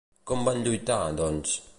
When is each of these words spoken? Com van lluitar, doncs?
Com 0.29 0.41
van 0.47 0.63
lluitar, 0.67 0.97
doncs? 1.21 1.55